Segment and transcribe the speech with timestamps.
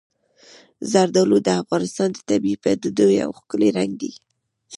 [0.91, 4.11] زردالو د افغانستان د طبیعي پدیدو یو ښکلی رنګ دی.